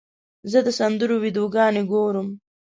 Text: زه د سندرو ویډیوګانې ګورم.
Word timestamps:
زه 0.51 0.59
د 0.65 0.67
سندرو 0.79 1.15
ویډیوګانې 1.23 1.81
ګورم. 1.91 2.27